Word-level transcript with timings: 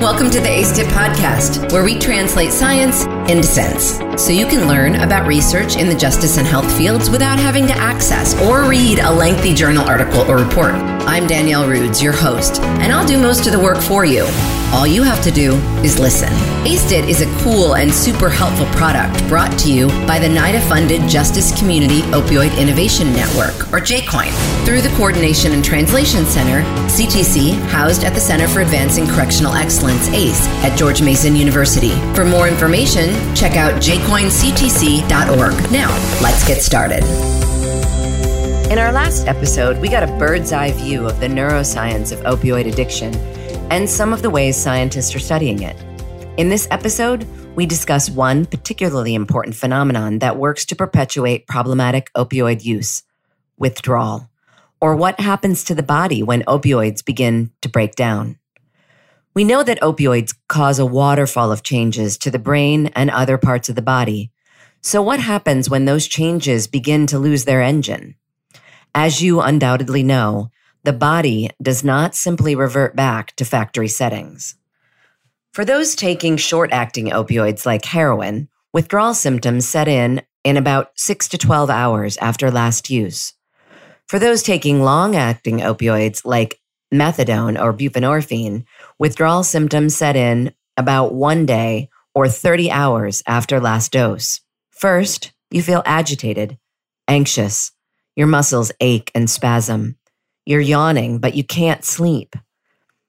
Welcome 0.00 0.30
to 0.30 0.38
the 0.38 0.46
ACEDIT 0.46 0.86
podcast, 0.92 1.72
where 1.72 1.82
we 1.82 1.98
translate 1.98 2.52
science 2.52 3.04
into 3.28 3.42
sense 3.42 3.98
so 4.16 4.30
you 4.30 4.46
can 4.46 4.68
learn 4.68 4.94
about 4.94 5.26
research 5.26 5.74
in 5.74 5.88
the 5.88 5.94
justice 5.96 6.38
and 6.38 6.46
health 6.46 6.70
fields 6.78 7.10
without 7.10 7.36
having 7.36 7.66
to 7.66 7.72
access 7.72 8.40
or 8.42 8.62
read 8.68 9.00
a 9.00 9.12
lengthy 9.12 9.52
journal 9.52 9.84
article 9.84 10.20
or 10.30 10.38
report. 10.38 10.74
I'm 10.74 11.26
Danielle 11.26 11.68
Rudes, 11.68 12.00
your 12.00 12.12
host, 12.12 12.60
and 12.62 12.92
I'll 12.92 13.08
do 13.08 13.20
most 13.20 13.46
of 13.46 13.52
the 13.52 13.58
work 13.58 13.78
for 13.78 14.04
you. 14.04 14.24
All 14.70 14.86
you 14.86 15.02
have 15.02 15.22
to 15.24 15.30
do 15.30 15.54
is 15.82 15.98
listen. 15.98 16.28
ACEDIT 16.66 17.08
is 17.08 17.22
a 17.22 17.38
cool 17.42 17.76
and 17.76 17.92
super 17.92 18.28
helpful 18.28 18.66
product 18.66 19.26
brought 19.26 19.58
to 19.60 19.72
you 19.72 19.88
by 20.06 20.18
the 20.18 20.28
NIDA 20.28 20.60
funded 20.68 21.08
Justice 21.08 21.58
Community 21.58 22.02
Opioid 22.12 22.56
Innovation 22.58 23.10
Network, 23.14 23.72
or 23.72 23.80
JCOIN, 23.80 24.30
through 24.66 24.82
the 24.82 24.94
Coordination 24.98 25.52
and 25.52 25.64
Translation 25.64 26.26
Center, 26.26 26.60
CTC, 26.86 27.54
housed 27.68 28.04
at 28.04 28.12
the 28.12 28.20
Center 28.20 28.46
for 28.46 28.60
Advancing 28.60 29.06
Correctional 29.06 29.54
Excellence, 29.54 30.06
ACE, 30.10 30.46
at 30.62 30.76
George 30.76 31.00
Mason 31.00 31.34
University. 31.34 31.94
For 32.14 32.26
more 32.26 32.46
information, 32.46 33.08
check 33.34 33.56
out 33.56 33.80
jcoinctc.org. 33.80 35.72
Now, 35.72 35.88
let's 36.20 36.46
get 36.46 36.60
started. 36.60 37.02
In 38.70 38.78
our 38.78 38.92
last 38.92 39.26
episode, 39.26 39.78
we 39.78 39.88
got 39.88 40.02
a 40.02 40.18
bird's 40.18 40.52
eye 40.52 40.72
view 40.72 41.06
of 41.06 41.20
the 41.20 41.26
neuroscience 41.26 42.12
of 42.12 42.20
opioid 42.24 42.70
addiction 42.70 43.14
and 43.70 43.88
some 43.88 44.12
of 44.12 44.22
the 44.22 44.30
ways 44.30 44.56
scientists 44.56 45.14
are 45.14 45.20
studying 45.20 45.62
it. 45.62 45.76
In 46.38 46.48
this 46.48 46.68
episode, 46.70 47.26
we 47.54 47.66
discuss 47.66 48.08
one 48.08 48.46
particularly 48.46 49.14
important 49.14 49.56
phenomenon 49.56 50.20
that 50.20 50.38
works 50.38 50.64
to 50.66 50.76
perpetuate 50.76 51.46
problematic 51.46 52.10
opioid 52.14 52.64
use 52.64 53.02
withdrawal, 53.58 54.30
or 54.80 54.94
what 54.94 55.18
happens 55.18 55.64
to 55.64 55.74
the 55.74 55.82
body 55.82 56.22
when 56.22 56.44
opioids 56.44 57.04
begin 57.04 57.50
to 57.60 57.68
break 57.68 57.96
down. 57.96 58.38
We 59.34 59.44
know 59.44 59.62
that 59.62 59.80
opioids 59.80 60.34
cause 60.48 60.78
a 60.78 60.86
waterfall 60.86 61.52
of 61.52 61.62
changes 61.62 62.16
to 62.18 62.30
the 62.30 62.38
brain 62.38 62.86
and 62.94 63.10
other 63.10 63.36
parts 63.36 63.68
of 63.68 63.74
the 63.74 63.82
body. 63.82 64.30
So, 64.80 65.02
what 65.02 65.20
happens 65.20 65.68
when 65.68 65.84
those 65.84 66.06
changes 66.06 66.68
begin 66.68 67.06
to 67.08 67.18
lose 67.18 67.44
their 67.44 67.60
engine? 67.60 68.14
As 68.94 69.20
you 69.20 69.40
undoubtedly 69.40 70.02
know, 70.02 70.50
the 70.84 70.92
body 70.92 71.50
does 71.60 71.84
not 71.84 72.14
simply 72.14 72.54
revert 72.54 72.96
back 72.96 73.34
to 73.36 73.44
factory 73.44 73.88
settings. 73.88 74.56
For 75.52 75.64
those 75.64 75.94
taking 75.94 76.36
short 76.36 76.70
acting 76.72 77.06
opioids 77.06 77.66
like 77.66 77.84
heroin, 77.84 78.48
withdrawal 78.72 79.14
symptoms 79.14 79.66
set 79.66 79.88
in 79.88 80.22
in 80.44 80.56
about 80.56 80.92
6 80.96 81.28
to 81.28 81.38
12 81.38 81.68
hours 81.68 82.16
after 82.18 82.50
last 82.50 82.90
use. 82.90 83.34
For 84.06 84.18
those 84.18 84.42
taking 84.42 84.82
long 84.82 85.16
acting 85.16 85.58
opioids 85.58 86.24
like 86.24 86.60
methadone 86.94 87.60
or 87.60 87.74
buprenorphine, 87.74 88.64
withdrawal 88.98 89.44
symptoms 89.44 89.94
set 89.94 90.16
in 90.16 90.54
about 90.76 91.12
one 91.12 91.44
day 91.44 91.90
or 92.14 92.28
30 92.28 92.70
hours 92.70 93.22
after 93.26 93.60
last 93.60 93.92
dose. 93.92 94.40
First, 94.70 95.32
you 95.50 95.62
feel 95.62 95.82
agitated, 95.84 96.56
anxious, 97.06 97.72
your 98.16 98.26
muscles 98.26 98.72
ache 98.80 99.10
and 99.14 99.28
spasm. 99.28 99.97
You're 100.48 100.60
yawning, 100.62 101.18
but 101.18 101.34
you 101.34 101.44
can't 101.44 101.84
sleep. 101.84 102.34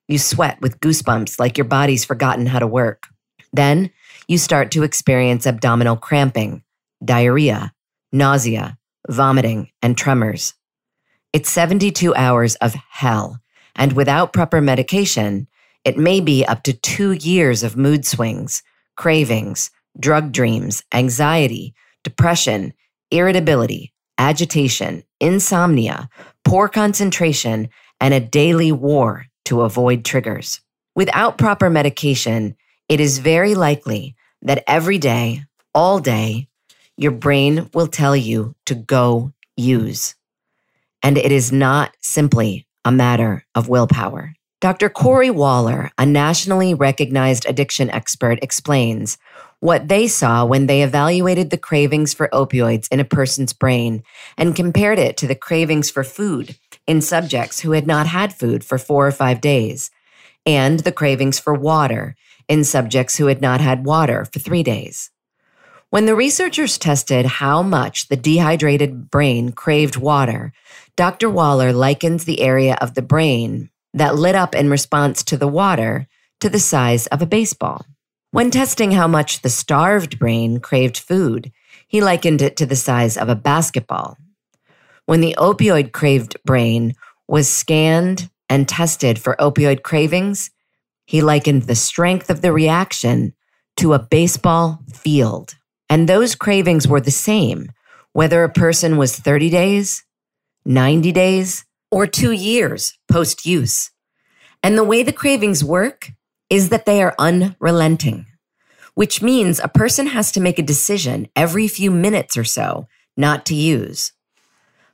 You 0.09 0.17
sweat 0.17 0.59
with 0.59 0.81
goosebumps 0.81 1.39
like 1.39 1.57
your 1.57 1.63
body's 1.63 2.03
forgotten 2.03 2.45
how 2.47 2.59
to 2.59 2.67
work. 2.67 3.07
Then 3.53 3.91
you 4.27 4.37
start 4.37 4.71
to 4.71 4.83
experience 4.83 5.47
abdominal 5.47 5.95
cramping, 5.95 6.63
diarrhea, 7.01 7.73
nausea, 8.11 8.77
vomiting, 9.07 9.69
and 9.81 9.97
tremors. 9.97 10.53
It's 11.31 11.49
72 11.49 12.13
hours 12.13 12.55
of 12.55 12.75
hell, 12.89 13.39
and 13.73 13.93
without 13.93 14.33
proper 14.33 14.59
medication, 14.59 15.47
it 15.85 15.97
may 15.97 16.19
be 16.19 16.45
up 16.45 16.63
to 16.63 16.73
two 16.73 17.13
years 17.13 17.63
of 17.63 17.77
mood 17.77 18.05
swings, 18.05 18.63
cravings, 18.97 19.71
drug 19.97 20.33
dreams, 20.33 20.83
anxiety, 20.93 21.73
depression, 22.03 22.73
irritability, 23.11 23.93
agitation, 24.17 25.03
insomnia, 25.21 26.09
poor 26.49 26.67
concentration, 26.67 27.69
and 28.01 28.11
a 28.11 28.19
daily 28.19 28.71
war 28.71 29.27
to 29.45 29.61
avoid 29.61 30.03
triggers. 30.03 30.61
Without 30.95 31.37
proper 31.37 31.69
medication, 31.69 32.55
it 32.89 32.99
is 32.99 33.19
very 33.19 33.53
likely 33.53 34.15
that 34.41 34.63
every 34.65 34.97
day, 34.97 35.43
all 35.75 35.99
day, 35.99 36.47
your 36.97 37.11
brain 37.11 37.69
will 37.75 37.85
tell 37.85 38.15
you 38.15 38.55
to 38.65 38.73
go 38.73 39.31
use. 39.55 40.15
And 41.03 41.19
it 41.19 41.31
is 41.31 41.51
not 41.51 41.95
simply 42.01 42.65
a 42.83 42.91
matter 42.91 43.45
of 43.53 43.69
willpower. 43.69 44.33
Dr. 44.61 44.89
Corey 44.89 45.29
Waller, 45.29 45.89
a 45.97 46.05
nationally 46.05 46.73
recognized 46.73 47.45
addiction 47.45 47.89
expert, 47.91 48.39
explains 48.41 49.17
what 49.61 49.87
they 49.87 50.05
saw 50.05 50.43
when 50.43 50.67
they 50.67 50.83
evaluated 50.83 51.49
the 51.49 51.57
cravings 51.57 52.13
for 52.13 52.27
opioids 52.33 52.89
in 52.91 52.99
a 52.99 53.05
person's 53.05 53.53
brain 53.53 54.03
and 54.37 54.57
compared 54.57 54.99
it 54.99 55.15
to 55.15 55.27
the 55.27 55.35
cravings 55.35 55.89
for 55.89 56.03
food 56.03 56.57
in 56.85 56.99
subjects 56.99 57.61
who 57.61 57.71
had 57.71 57.87
not 57.87 58.07
had 58.07 58.33
food 58.33 58.65
for 58.65 58.77
four 58.77 59.07
or 59.07 59.11
five 59.11 59.39
days, 59.39 59.91
and 60.45 60.81
the 60.81 60.91
cravings 60.91 61.39
for 61.39 61.53
water 61.53 62.17
in 62.49 62.65
subjects 62.65 63.15
who 63.15 63.27
had 63.27 63.39
not 63.39 63.61
had 63.61 63.85
water 63.85 64.25
for 64.25 64.39
three 64.39 64.63
days. 64.63 65.09
When 65.89 66.05
the 66.05 66.15
researchers 66.15 66.77
tested 66.77 67.25
how 67.25 67.63
much 67.63 68.09
the 68.09 68.17
dehydrated 68.17 69.09
brain 69.09 69.53
craved 69.53 69.95
water, 69.95 70.51
Dr. 70.97 71.29
Waller 71.29 71.71
likens 71.71 72.25
the 72.25 72.41
area 72.41 72.77
of 72.81 72.95
the 72.95 73.01
brain 73.01 73.69
that 73.93 74.15
lit 74.15 74.35
up 74.35 74.55
in 74.55 74.69
response 74.69 75.23
to 75.23 75.37
the 75.37 75.47
water 75.47 76.07
to 76.39 76.49
the 76.49 76.59
size 76.59 77.07
of 77.07 77.21
a 77.21 77.27
baseball. 77.27 77.85
When 78.31 78.51
testing 78.51 78.91
how 78.91 79.07
much 79.07 79.41
the 79.41 79.49
starved 79.49 80.19
brain 80.19 80.59
craved 80.59 80.97
food, 80.97 81.51
he 81.87 82.01
likened 82.01 82.41
it 82.41 82.55
to 82.57 82.65
the 82.65 82.75
size 82.75 83.17
of 83.17 83.29
a 83.29 83.35
basketball. 83.35 84.17
When 85.05 85.21
the 85.21 85.35
opioid 85.39 85.91
craved 85.91 86.37
brain 86.45 86.93
was 87.27 87.49
scanned 87.49 88.29
and 88.47 88.69
tested 88.69 89.17
for 89.17 89.35
opioid 89.39 89.81
cravings, 89.81 90.51
he 91.05 91.21
likened 91.21 91.63
the 91.63 91.75
strength 91.75 92.29
of 92.29 92.41
the 92.41 92.53
reaction 92.53 93.33
to 93.77 93.93
a 93.93 93.99
baseball 93.99 94.79
field. 94.93 95.55
And 95.89 96.07
those 96.07 96.35
cravings 96.35 96.87
were 96.87 97.01
the 97.01 97.09
same, 97.09 97.71
whether 98.13 98.43
a 98.43 98.49
person 98.49 98.97
was 98.97 99.17
30 99.17 99.49
days, 99.49 100.03
90 100.65 101.11
days, 101.11 101.65
or 101.91 102.07
two 102.07 102.31
years 102.31 102.97
post 103.09 103.45
use. 103.45 103.91
And 104.61 104.77
the 104.77 104.83
way 104.83 105.03
the 105.03 105.13
cravings 105.13 105.63
work 105.63 106.11
is 106.49 106.69
that 106.69 106.85
they 106.85 107.01
are 107.01 107.15
unrelenting, 107.17 108.25
which 108.95 109.21
means 109.21 109.59
a 109.59 109.67
person 109.67 110.07
has 110.07 110.31
to 110.33 110.41
make 110.41 110.59
a 110.59 110.63
decision 110.63 111.27
every 111.35 111.67
few 111.67 111.91
minutes 111.91 112.37
or 112.37 112.43
so 112.43 112.87
not 113.15 113.45
to 113.47 113.55
use. 113.55 114.13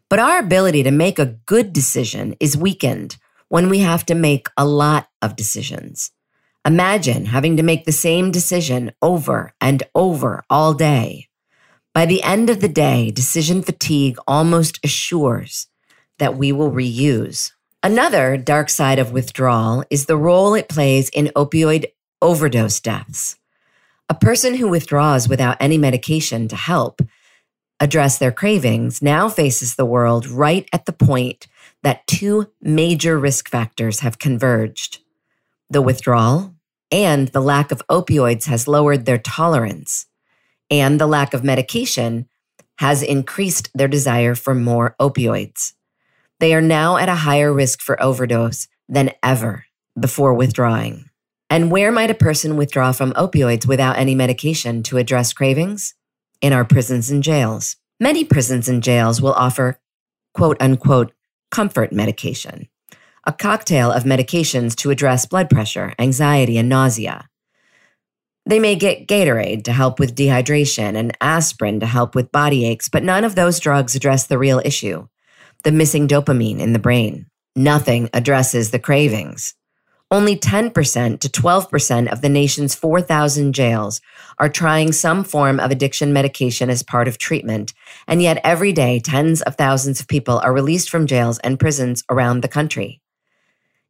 But 0.10 0.20
our 0.20 0.40
ability 0.40 0.84
to 0.84 0.92
make 0.92 1.18
a 1.18 1.38
good 1.46 1.74
decision 1.74 2.36
is 2.40 2.58
weakened 2.58 3.18
when 3.48 3.70
we 3.70 3.80
have 3.80 4.06
to 4.08 4.16
make 4.16 4.48
a 4.58 4.66
lot 4.66 5.08
of 5.22 5.36
decisions. 5.36 6.12
Imagine 6.66 7.26
having 7.26 7.58
to 7.58 7.64
make 7.64 7.86
the 7.86 7.92
same 7.92 8.32
decision 8.32 8.92
over 9.02 9.54
and 9.62 9.84
over 9.94 10.44
all 10.50 10.74
day. 10.74 11.28
By 11.94 12.06
the 12.06 12.24
end 12.24 12.50
of 12.50 12.60
the 12.60 12.68
day, 12.68 13.12
decision 13.12 13.62
fatigue 13.62 14.18
almost 14.28 14.80
assures 14.84 15.68
that 16.20 16.38
we 16.38 16.52
will 16.52 16.72
reuse. 16.72 17.52
Another 17.84 18.38
dark 18.38 18.70
side 18.70 19.00
of 19.00 19.12
withdrawal 19.12 19.84
is 19.90 20.06
the 20.06 20.18
role 20.18 20.54
it 20.54 20.70
plays 20.70 21.10
in 21.10 21.32
opioid 21.36 21.86
overdose 22.22 22.80
deaths. 22.80 23.36
A 24.10 24.16
person 24.16 24.56
who 24.56 24.68
withdraws 24.68 25.28
without 25.28 25.58
any 25.60 25.78
medication 25.78 26.48
to 26.48 26.56
help 26.56 27.02
address 27.80 28.18
their 28.18 28.32
cravings 28.32 29.02
now 29.02 29.30
faces 29.30 29.76
the 29.76 29.86
world 29.86 30.28
right 30.28 30.68
at 30.72 30.86
the 30.86 30.94
point 30.94 31.48
that 31.84 32.08
two 32.08 32.48
major 32.62 33.20
risk 33.20 33.50
factors 33.50 34.00
have 34.00 34.18
converged 34.18 35.00
the 35.70 35.82
withdrawal 35.82 36.56
and 36.92 37.30
the 37.30 37.42
lack 37.42 37.72
of 37.72 37.86
opioids 37.88 38.46
has 38.46 38.68
lowered 38.68 39.06
their 39.06 39.18
tolerance, 39.18 40.06
and 40.70 41.00
the 41.00 41.08
lack 41.08 41.34
of 41.34 41.44
medication 41.44 42.28
has 42.78 43.02
increased 43.02 43.70
their 43.74 43.88
desire 43.88 44.36
for 44.36 44.54
more 44.54 44.96
opioids. 45.00 45.74
They 46.40 46.54
are 46.54 46.62
now 46.62 46.98
at 46.98 47.08
a 47.08 47.16
higher 47.16 47.54
risk 47.54 47.82
for 47.82 48.02
overdose 48.02 48.68
than 48.90 49.12
ever 49.24 49.66
before 49.98 50.34
withdrawing. 50.34 51.10
And 51.50 51.72
where 51.72 51.92
might 51.92 52.12
a 52.12 52.16
person 52.16 52.58
withdraw 52.58 52.92
from 52.92 53.14
opioids 53.14 53.66
without 53.66 53.98
any 53.98 54.16
medication 54.16 54.84
to 54.84 54.98
address 54.98 55.32
cravings? 55.32 55.94
In 56.42 56.52
our 56.52 56.66
prisons 56.66 57.10
and 57.10 57.24
jails. 57.24 57.78
Many 58.00 58.26
prisons 58.26 58.68
and 58.68 58.84
jails 58.84 59.22
will 59.22 59.32
offer 59.34 59.80
quote 60.34 60.58
unquote 60.60 61.14
comfort 61.52 61.94
medication, 61.94 62.68
a 63.26 63.32
cocktail 63.32 63.90
of 63.90 64.04
medications 64.04 64.76
to 64.76 64.92
address 64.92 65.26
blood 65.26 65.50
pressure, 65.50 65.94
anxiety, 65.98 66.58
and 66.58 66.68
nausea. 66.68 67.30
They 68.46 68.60
may 68.60 68.76
get 68.76 69.08
Gatorade 69.08 69.64
to 69.64 69.72
help 69.72 70.00
with 70.00 70.16
dehydration 70.16 70.98
and 70.98 71.18
aspirin 71.22 71.80
to 71.80 71.86
help 71.86 72.14
with 72.14 72.34
body 72.34 72.66
aches, 72.66 72.90
but 72.90 73.04
none 73.04 73.24
of 73.24 73.36
those 73.36 73.60
drugs 73.60 73.96
address 73.96 74.28
the 74.28 74.38
real 74.38 74.62
issue 74.66 75.08
the 75.66 75.72
missing 75.72 76.08
dopamine 76.08 76.60
in 76.60 76.74
the 76.74 76.80
brain. 76.80 77.26
Nothing 77.56 78.08
addresses 78.14 78.70
the 78.70 78.80
cravings. 78.80 79.56
Only 80.12 80.38
10% 80.38 81.20
to 81.20 81.28
12% 81.28 82.12
of 82.12 82.22
the 82.22 82.30
nation's 82.30 82.76
4,000 82.76 83.52
jails 83.52 84.00
are 84.38 84.48
trying 84.48 84.92
some 84.92 85.24
form 85.24 85.60
of 85.60 85.72
addiction 85.72 86.14
medication 86.14 86.70
as 86.70 86.84
part 86.84 87.08
of 87.08 87.18
treatment, 87.18 87.74
and 88.08 88.22
yet 88.22 88.40
every 88.44 88.72
day 88.74 89.00
tens 89.00 89.42
of 89.42 89.56
thousands 89.56 90.00
of 90.00 90.08
people 90.08 90.38
are 90.38 90.54
released 90.54 90.92
from 90.92 91.08
jails 91.08 91.40
and 91.40 91.60
prisons 91.60 92.04
around 92.12 92.42
the 92.42 92.48
country. 92.48 93.02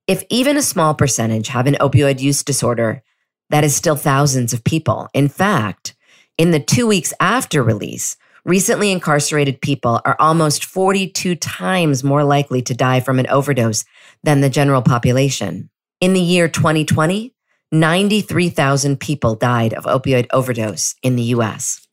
If 0.08 0.24
even 0.30 0.56
a 0.56 0.62
small 0.62 0.94
percentage 0.94 1.50
have 1.50 1.68
an 1.68 1.76
opioid 1.82 2.22
use 2.22 2.42
disorder, 2.42 3.04
that 3.50 3.66
is 3.66 3.76
still 3.76 3.98
thousands 3.98 4.54
of 4.54 4.64
people. 4.64 5.10
In 5.14 5.28
fact, 5.28 5.94
in 6.38 6.52
the 6.52 6.62
two 6.62 6.88
weeks 6.88 7.14
after 7.20 7.62
release, 7.62 8.16
recently 8.46 8.92
incarcerated 8.92 9.60
people 9.60 10.00
are 10.06 10.16
almost 10.20 10.64
42 10.64 11.36
times 11.36 12.04
more 12.04 12.24
likely 12.24 12.62
to 12.62 12.76
die 12.76 13.00
from 13.00 13.20
an 13.20 13.28
overdose 13.28 13.84
than 14.24 14.42
the 14.42 14.50
general 14.50 14.84
population. 14.84 15.70
In 16.00 16.14
the 16.14 16.22
year 16.22 16.48
2020, 16.48 17.34
93,000 17.72 19.00
people 19.00 19.36
died 19.36 19.74
of 19.74 19.86
opioid 19.86 20.28
overdose 20.32 20.96
in 21.02 21.16
the 21.16 21.24
US. 21.24 21.86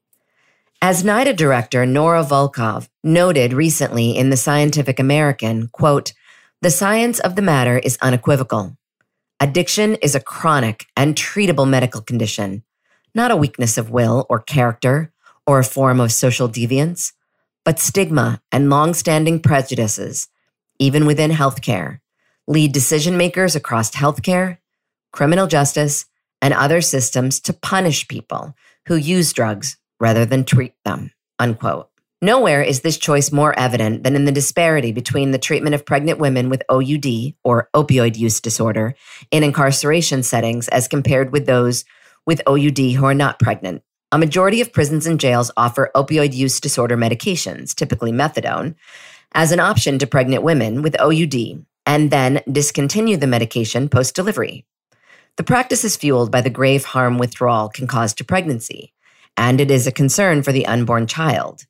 As 0.82 1.02
NIDA 1.02 1.34
director 1.34 1.86
Nora 1.86 2.22
Volkow 2.22 2.86
noted 3.02 3.52
recently 3.52 4.10
in 4.16 4.30
the 4.30 4.36
Scientific 4.36 4.98
American, 5.00 5.68
quote, 5.68 6.12
the 6.60 6.70
science 6.70 7.18
of 7.20 7.34
the 7.34 7.42
matter 7.42 7.78
is 7.78 7.98
unequivocal. 8.02 8.76
Addiction 9.40 9.96
is 9.96 10.14
a 10.14 10.20
chronic 10.20 10.86
and 10.96 11.16
treatable 11.16 11.68
medical 11.68 12.00
condition, 12.00 12.62
not 13.14 13.30
a 13.30 13.36
weakness 13.36 13.78
of 13.78 13.90
will 13.90 14.26
or 14.28 14.38
character 14.38 15.11
or 15.46 15.58
a 15.58 15.64
form 15.64 16.00
of 16.00 16.12
social 16.12 16.48
deviance, 16.48 17.12
but 17.64 17.78
stigma 17.78 18.40
and 18.50 18.70
long-standing 18.70 19.40
prejudices, 19.40 20.28
even 20.78 21.06
within 21.06 21.30
healthcare, 21.30 22.00
lead 22.46 22.72
decision 22.72 23.16
makers 23.16 23.54
across 23.54 23.90
healthcare, 23.92 24.58
criminal 25.12 25.46
justice, 25.46 26.06
and 26.40 26.52
other 26.52 26.80
systems 26.80 27.40
to 27.40 27.52
punish 27.52 28.08
people 28.08 28.54
who 28.86 28.96
use 28.96 29.32
drugs 29.32 29.76
rather 30.00 30.26
than 30.26 30.44
treat 30.44 30.74
them. 30.84 31.12
Unquote. 31.38 31.88
Nowhere 32.20 32.62
is 32.62 32.80
this 32.80 32.98
choice 32.98 33.32
more 33.32 33.56
evident 33.58 34.04
than 34.04 34.14
in 34.14 34.26
the 34.26 34.32
disparity 34.32 34.92
between 34.92 35.32
the 35.32 35.38
treatment 35.38 35.74
of 35.74 35.84
pregnant 35.84 36.20
women 36.20 36.50
with 36.50 36.62
OUD 36.70 37.34
or 37.42 37.68
opioid 37.74 38.16
use 38.16 38.40
disorder 38.40 38.94
in 39.32 39.42
incarceration 39.42 40.22
settings 40.22 40.68
as 40.68 40.86
compared 40.86 41.32
with 41.32 41.46
those 41.46 41.84
with 42.24 42.40
OUD 42.46 42.78
who 42.78 43.04
are 43.04 43.14
not 43.14 43.40
pregnant. 43.40 43.82
A 44.12 44.18
majority 44.18 44.60
of 44.60 44.74
prisons 44.74 45.06
and 45.06 45.18
jails 45.18 45.50
offer 45.56 45.90
opioid 45.94 46.34
use 46.34 46.60
disorder 46.60 46.98
medications, 46.98 47.74
typically 47.74 48.12
methadone, 48.12 48.74
as 49.32 49.52
an 49.52 49.60
option 49.60 49.98
to 49.98 50.06
pregnant 50.06 50.42
women 50.42 50.82
with 50.82 51.00
OUD 51.00 51.64
and 51.86 52.10
then 52.10 52.42
discontinue 52.50 53.16
the 53.16 53.26
medication 53.26 53.88
post 53.88 54.14
delivery. 54.14 54.66
The 55.38 55.44
practice 55.44 55.82
is 55.82 55.96
fueled 55.96 56.30
by 56.30 56.42
the 56.42 56.50
grave 56.50 56.84
harm 56.84 57.16
withdrawal 57.16 57.70
can 57.70 57.86
cause 57.86 58.12
to 58.14 58.24
pregnancy, 58.24 58.92
and 59.38 59.62
it 59.62 59.70
is 59.70 59.86
a 59.86 59.92
concern 59.92 60.42
for 60.42 60.52
the 60.52 60.66
unborn 60.66 61.06
child. 61.06 61.64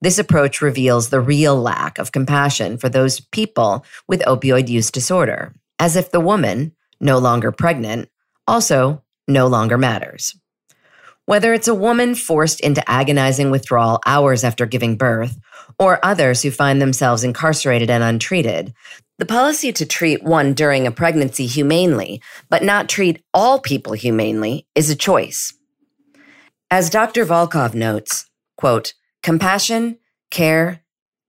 This 0.00 0.18
approach 0.18 0.60
reveals 0.60 1.10
the 1.10 1.20
real 1.20 1.56
lack 1.56 1.98
of 1.98 2.10
compassion 2.10 2.76
for 2.76 2.88
those 2.88 3.20
people 3.20 3.86
with 4.08 4.20
opioid 4.22 4.66
use 4.66 4.90
disorder, 4.90 5.54
as 5.78 5.94
if 5.94 6.10
the 6.10 6.18
woman, 6.18 6.74
no 7.00 7.18
longer 7.18 7.52
pregnant, 7.52 8.08
also 8.48 9.04
no 9.28 9.46
longer 9.46 9.78
matters. 9.78 10.34
Whether 11.26 11.54
it's 11.54 11.68
a 11.68 11.74
woman 11.74 12.14
forced 12.14 12.60
into 12.60 12.88
agonizing 12.88 13.50
withdrawal 13.50 14.00
hours 14.04 14.44
after 14.44 14.66
giving 14.66 14.96
birth, 14.96 15.38
or 15.78 16.04
others 16.04 16.42
who 16.42 16.50
find 16.50 16.80
themselves 16.80 17.24
incarcerated 17.24 17.90
and 17.90 18.04
untreated, 18.04 18.74
the 19.18 19.24
policy 19.24 19.72
to 19.72 19.86
treat 19.86 20.22
one 20.22 20.54
during 20.54 20.86
a 20.86 20.90
pregnancy 20.90 21.46
humanely, 21.46 22.20
but 22.50 22.62
not 22.62 22.88
treat 22.88 23.22
all 23.32 23.60
people 23.60 23.92
humanely, 23.92 24.66
is 24.74 24.90
a 24.90 24.96
choice. 24.96 25.54
As 26.70 26.90
Dr. 26.90 27.24
Volkow 27.24 27.72
notes, 27.72 28.28
quote, 28.56 28.94
compassion, 29.22 29.98
care, 30.30 30.82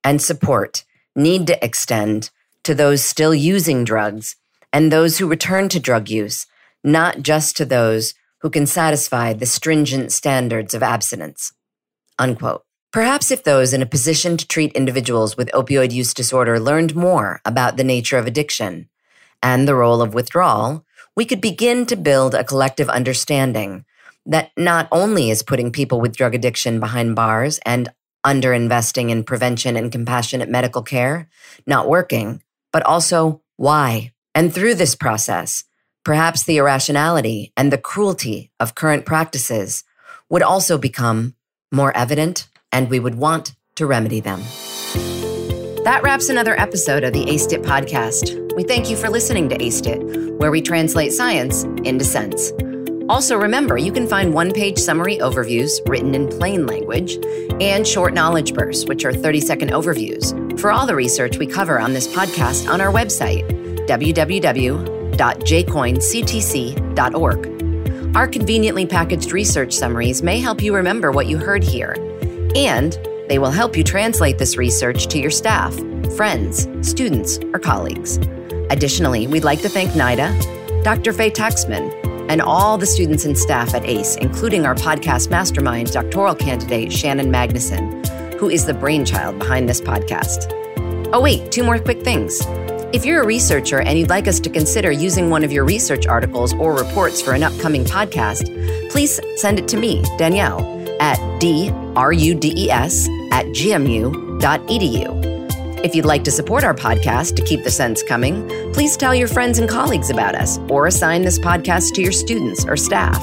and 0.04 0.22
support 0.22 0.84
need 1.16 1.48
to 1.48 1.64
extend 1.64 2.32
to 2.64 2.74
those 2.74 3.04
still 3.04 3.34
using 3.34 3.84
drugs 3.84 4.36
and 4.74 4.92
those 4.92 5.20
who 5.20 5.28
return 5.28 5.70
to 5.70 5.80
drug 5.80 6.10
use, 6.10 6.48
not 6.84 7.22
just 7.22 7.56
to 7.58 7.66
those 7.66 8.14
who 8.46 8.52
can 8.52 8.68
satisfy 8.68 9.34
the 9.34 9.48
stringent 9.48 10.12
standards 10.12 10.76
of 10.76 10.84
abstinence. 10.84 11.52
Unquote. 12.20 12.64
Perhaps 12.94 13.32
if 13.32 13.44
those 13.44 13.74
in 13.74 13.82
a 13.82 13.88
position 13.88 14.38
to 14.38 14.48
treat 14.48 14.72
individuals 14.74 15.36
with 15.36 15.50
opioid 15.50 15.92
use 15.92 16.14
disorder 16.14 16.60
learned 16.60 16.96
more 16.96 17.42
about 17.44 17.76
the 17.76 17.84
nature 17.84 18.20
of 18.20 18.28
addiction 18.28 18.88
and 19.42 19.68
the 19.68 19.74
role 19.74 20.00
of 20.00 20.14
withdrawal, 20.14 20.86
we 21.16 21.26
could 21.26 21.42
begin 21.42 21.88
to 21.88 21.96
build 21.96 22.36
a 22.36 22.44
collective 22.44 22.88
understanding 22.88 23.84
that 24.28 24.52
not 24.56 24.88
only 24.92 25.32
is 25.32 25.42
putting 25.42 25.72
people 25.72 26.00
with 26.00 26.16
drug 26.16 26.36
addiction 26.36 26.80
behind 26.80 27.16
bars 27.16 27.60
and 27.66 27.92
underinvesting 28.24 29.10
in 29.10 29.24
prevention 29.24 29.76
and 29.76 29.92
compassionate 29.92 30.50
medical 30.50 30.84
care 30.84 31.28
not 31.66 31.90
working, 31.90 32.44
but 32.72 32.84
also 32.84 33.42
why. 33.56 34.14
And 34.36 34.54
through 34.54 34.76
this 34.76 34.94
process, 34.94 35.64
perhaps 36.06 36.44
the 36.44 36.58
irrationality 36.58 37.52
and 37.58 37.74
the 37.74 37.78
cruelty 37.78 38.52
of 38.60 38.76
current 38.76 39.06
practices 39.06 39.84
would 40.30 40.44
also 40.44 40.78
become 40.78 41.36
more 41.72 41.96
evident 41.98 42.48
and 42.72 42.90
we 42.90 43.00
would 43.00 43.16
want 43.16 43.54
to 43.76 43.86
remedy 43.86 44.22
them. 44.22 44.42
That 45.84 46.02
wraps 46.04 46.30
another 46.30 46.60
episode 46.60 47.04
of 47.04 47.14
the 47.14 47.26
ACEDIT 47.26 47.64
podcast. 47.64 48.56
We 48.56 48.64
thank 48.64 48.90
you 48.90 48.96
for 48.96 49.10
listening 49.10 49.50
to 49.50 49.58
ACEDIT, 49.58 50.38
where 50.38 50.52
we 50.52 50.62
translate 50.62 51.12
science 51.12 51.64
into 51.84 52.06
sense. 52.06 52.52
Also, 53.08 53.38
remember, 53.38 53.78
you 53.78 53.92
can 53.92 54.08
find 54.08 54.34
one 54.34 54.52
page 54.52 54.80
summary 54.80 55.18
overviews 55.18 55.74
written 55.88 56.16
in 56.16 56.28
plain 56.28 56.66
language 56.66 57.18
and 57.62 57.86
short 57.86 58.16
knowledge 58.16 58.54
bursts, 58.54 58.86
which 58.86 59.06
are 59.06 59.14
30 59.14 59.42
second 59.42 59.70
overviews, 59.72 60.60
for 60.60 60.72
all 60.72 60.88
the 60.88 60.96
research 60.96 61.38
we 61.38 61.46
cover 61.46 61.80
on 61.80 61.94
this 61.94 62.08
podcast 62.08 62.68
on 62.68 62.82
our 62.82 62.92
website, 62.92 63.46
www.jcoinctc.org. 65.16 68.16
Our 68.16 68.28
conveniently 68.28 68.86
packaged 68.86 69.32
research 69.32 69.74
summaries 69.74 70.24
may 70.24 70.40
help 70.40 70.62
you 70.62 70.74
remember 70.74 71.12
what 71.12 71.28
you 71.28 71.38
heard 71.38 71.64
here 71.64 71.96
and 72.56 72.98
they 73.28 73.40
will 73.40 73.52
help 73.52 73.76
you 73.76 73.84
translate 73.84 74.38
this 74.38 74.56
research 74.56 75.08
to 75.08 75.20
your 75.20 75.32
staff, 75.32 75.76
friends, 76.16 76.68
students, 76.88 77.40
or 77.54 77.60
colleagues. 77.60 78.18
Additionally, 78.70 79.28
we'd 79.28 79.44
like 79.44 79.62
to 79.62 79.70
thank 79.70 79.92
NIDA, 79.92 80.84
Dr. 80.84 81.12
Faye 81.12 81.32
Taxman, 81.32 81.92
and 82.30 82.42
all 82.42 82.78
the 82.78 82.86
students 82.86 83.26
and 83.26 83.38
staff 83.38 83.74
at 83.74 83.86
ACE, 83.86 84.16
including 84.18 84.66
our 84.66 84.76
podcast 84.76 85.30
mastermind 85.30 85.92
doctoral 85.92 86.36
candidate 86.36 86.92
Shannon 86.92 87.32
Magnuson, 87.32 88.08
who 88.40 88.50
is 88.50 88.66
the 88.66 88.74
brainchild 88.74 89.38
behind 89.38 89.68
this 89.68 89.82
podcast. 89.82 90.52
Oh, 91.14 91.22
wait, 91.22 91.52
two 91.52 91.64
more 91.64 91.80
quick 91.80 92.02
things. 92.02 92.42
If 92.94 93.06
you're 93.06 93.22
a 93.22 93.26
researcher 93.26 93.82
and 93.82 94.00
you'd 94.00 94.10
like 94.10 94.28
us 94.28 94.40
to 94.42 94.50
consider 94.50 94.92
using 94.92 95.30
one 95.30 95.44
of 95.44 95.52
your 95.52 95.66
research 95.66 96.08
articles 96.08 96.54
or 96.54 96.76
reports 96.76 97.22
for 97.22 97.34
an 97.34 97.44
upcoming 97.44 97.84
podcast, 97.84 98.50
please 98.90 99.20
send 99.36 99.60
it 99.60 99.68
to 99.70 99.78
me, 99.78 100.04
Danielle 100.18 100.76
at 101.00 101.20
drudes 101.40 103.08
at 103.32 103.46
gmu.edu. 103.48 105.26
If 105.84 105.96
you'd 105.96 106.06
like 106.06 106.24
to 106.24 106.32
support 106.32 106.64
our 106.64 106.74
podcast 106.74 107.36
to 107.36 107.44
keep 107.44 107.64
the 107.64 107.72
sense 107.72 108.02
coming, 108.02 108.48
please 108.74 108.98
tell 108.98 109.14
your 109.14 109.28
friends 109.28 109.60
and 109.60 109.70
colleagues 109.70 110.10
about 110.10 110.36
us 110.36 110.58
or 110.70 110.88
assign 110.88 111.22
this 111.22 111.38
podcast 111.38 111.94
to 111.96 112.02
your 112.02 112.12
students 112.12 112.66
or 112.66 112.76
staff. 112.76 113.22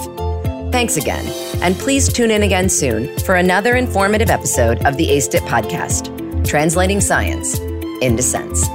Thanks 0.71 0.97
again, 0.97 1.27
and 1.63 1.75
please 1.77 2.13
tune 2.13 2.31
in 2.31 2.45
again 2.45 2.69
soon 2.69 3.19
for 3.21 3.35
another 3.35 3.75
informative 3.75 4.31
episode 4.31 4.85
of 4.87 4.97
the 4.97 5.09
ACEDIT 5.09 5.43
podcast, 5.43 6.47
translating 6.47 7.01
science 7.01 7.59
into 8.01 8.23
sense. 8.23 8.67